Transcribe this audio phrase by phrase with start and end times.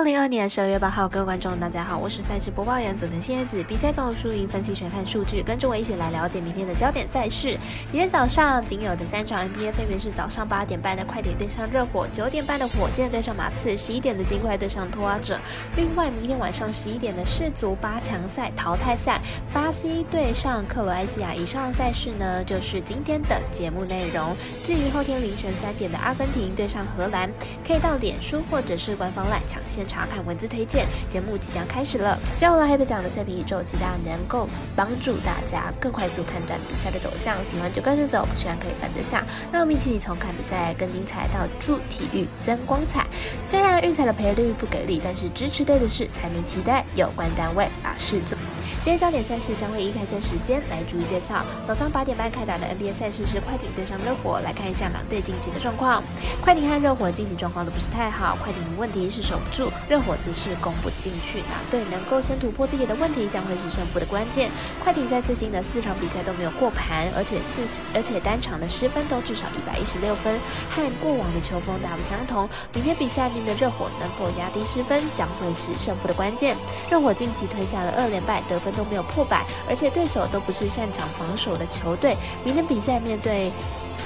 [0.00, 3.62] 二零二年十二月八号，各位观众，大家好，我是赛事播报员佐藤蝎子。
[3.62, 7.48] 比赛总输赢分析全看数据，跟着我一起来了解明天的焦点赛事。
[7.92, 15.38] 明天早上仅有的三场 NBA 分别是早上八点半的快艇对上热火，九点半的火箭对上马刺，十一点的金块对上拖拉者。
[15.76, 19.20] 另外，明天晚上十一点的世足八强赛淘汰赛，
[19.52, 21.34] 巴西对上克罗埃西亚。
[21.34, 24.34] 以上赛事呢，就是今天的节目内容。
[24.64, 27.30] 至于后天凌晨三点的阿根廷对上荷兰，
[27.68, 29.86] 可以到脸书或者是官方来抢先。
[29.90, 32.16] 查看文字推荐，节目即将开始了。
[32.36, 37.44] 希望黑白讲的赛评宇宙，期待能够帮助大家更快速判断比赛的走向。
[37.44, 39.24] 喜欢就跟着走，不喜欢可以反着下。
[39.50, 43.04] 让我们一起从看比赛更精彩到助体育增光彩。
[43.42, 48.38] 虽然预赛的赔率不给力，但是支持队的事才能期待有关单位把事做。
[48.82, 51.44] 今天焦点赛事将会以开赛时间来逐一介绍。
[51.66, 56.02] 早上八点半开打的 NBA 赛事是快艇对上热火，来看一下两队近期的状况。
[56.40, 59.69] 快艇和热火近期状况都不是太好，快艇的问题是守不住。
[59.88, 64.50] 热火则是攻不进去，哪队能够先突破自己的问题，将会是胜负的关键。
[64.82, 67.62] 快艇在最近的四场比赛都没有过盘，而且四
[67.94, 70.38] 而且单场的失分都至少一百一十六分，
[70.70, 72.48] 和过往的球风大不相同。
[72.74, 76.56] 明天比赛面对热火，能否压低失分，将会是胜负的关键。
[76.90, 82.16] 热火近期推下了二连败，得分都没有破百，而且对手都不是擅长防守的球队。
[82.44, 83.50] 明天比赛面对。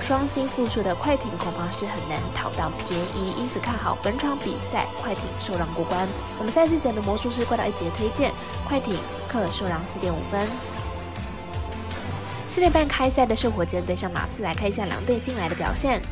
[0.00, 6.06] 双星复出的快艇恐怕是很难讨到便宜，因此看好本场比赛快艇受让过关。
[6.38, 8.32] 我们赛事讲的魔术师怪盗一节推荐
[8.66, 8.96] 快艇
[9.28, 10.46] 客受让四点五分。
[12.48, 16.02] 四点半开赛的是火箭对上马刺，来看一下两队近来的表现。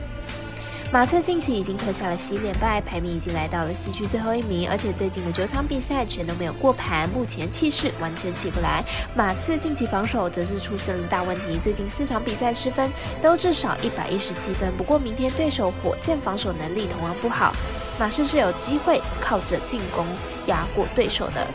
[0.92, 8.82] 马刺近期已经吞下了十一连败，排名已经来到了西区最后一名，而且最近的九场比赛全都没有过盘，目前气势完全起不来。
[9.14, 12.90] 马刺近期防守则是出现了大问题，最近四场比赛失分
[13.22, 14.76] 都至少一百一十七分。
[14.76, 17.52] 不过明天对手火箭防守能力同样不好，
[17.96, 20.04] 马刺是有机会靠着进攻
[20.46, 21.46] 压过对手的。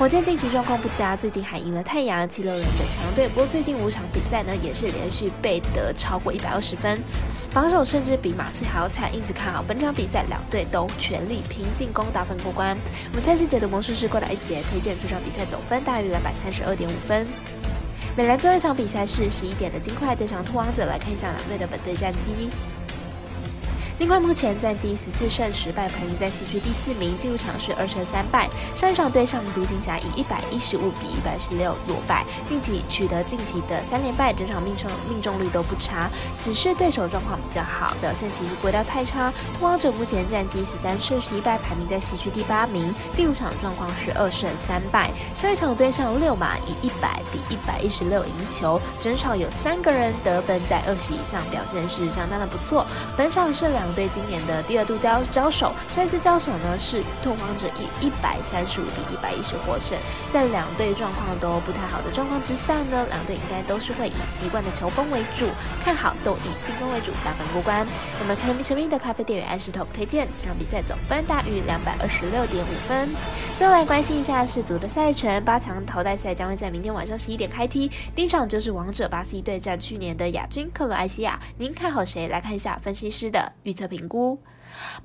[0.00, 6.98] 火箭近期状况不佳，最近还赢了太阳七六人的强队，不过最近五场比赛呢也是连续被得超过一百二十分。
[7.50, 12.74] 防守甚至比马刺还要惨，因此看好本场比赛两队都全力拼进攻，打分过关。
[13.10, 17.26] 我们赛事解读魔术师过来一节，推荐这场比赛总分大于两百三十二点五分。
[18.16, 22.48] 美兰最后一场比赛是十一点的金块对上拓荒者，来看一下两队的本队战绩。
[24.00, 27.18] 尽管目前战绩十四胜十败，排名在西区第四名。
[27.18, 32.24] 进入场是二胜三败，上一场对上独行侠以一百一十五比一百十六落败。
[32.48, 36.08] 近期取得近期的三连败，整场命中命中率都不差，
[36.42, 39.30] 只是对手状况比较好，表现其实不到太差。
[39.58, 42.94] 通往者目前战绩十三胜十一败，排名在西区第八名。
[43.12, 52.86] 进入场状况是二胜三败，上一场对上六马以一百比一百一十六赢球，整场有三个人得分在二十以上，表现是相当的不错。
[53.14, 53.89] 本场是两。
[53.94, 59.98] 队今年的第二度交交手，上一次交手呢是拓荒者以一百三十五比一百一十获胜。
[60.32, 65.46] 在两队状况都不太好的状况之下呢，两队应该都是会以习惯的球风为主，
[65.84, 67.86] 看好都以进攻为主，打分过关。
[68.20, 73.08] 我们看神秘的咖啡店员安石头推荐这场比赛总分大于两百二十六点五分。
[73.58, 81.38] 最后来关心一下世足的赛程，八强淘汰赛将会在明天晚上十一点开踢，第一场就是王者巴西对战去年的亚军克罗埃西亚。
[81.58, 82.28] 您看好谁？
[82.28, 83.79] 来看一下分析师的预测。
[83.80, 84.38] 测评估。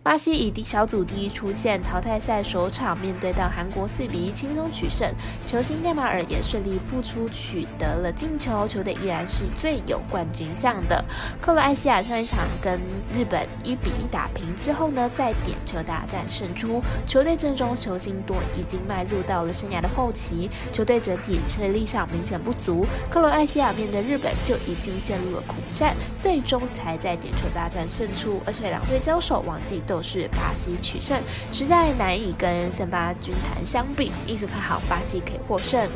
[0.04, 5.12] 巴西以第小组第一出线，淘汰赛首场面对到韩国四比一轻松取胜，
[5.48, 11.04] 球星内马尔也顺利复出取得了进球，球队依然是最有冠军相的。
[11.42, 12.80] 克罗埃西亚上一场跟
[13.12, 22.86] 日本一比一打平之后呢，在点球大战胜出，球队阵中球星多已经迈入到了生涯的后期，球队整体实力上明显不足。
[23.10, 29.55] 克罗埃西亚面对日本就已经陷入了苦战，最终才在点球大战胜出，而且两队交手往。
[29.64, 31.20] 季都是巴西取胜，
[31.54, 35.90] 实在难以跟三八军团相比，因此看好巴西可以获胜。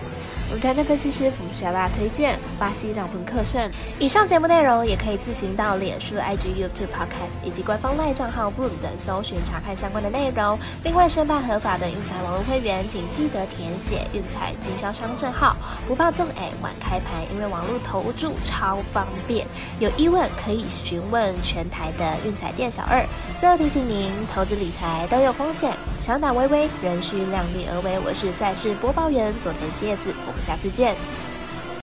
[0.49, 3.69] 我们团队分析师福小拉推荐巴西让分克胜。
[3.99, 10.57] 以上节目内容也可以自行到脸书、IG、YouTube、Podcast 以及官方赖账号 Boom 等搜寻查看相关的内容。
[10.83, 15.55] 另外，申办合法的运彩网络会员，请记得填写运彩经销商证号，
[15.87, 19.45] 不怕中 A 晚开盘，因为网络投注超方便。
[19.79, 23.05] 有疑问可以询问全台的运彩店小二。
[23.37, 27.99] 最后提醒您，投资理财都有风险，想打微微，仍需量力而为。
[28.03, 30.11] 我是赛事播报员佐藤蝎子。
[30.41, 30.95] 下次见。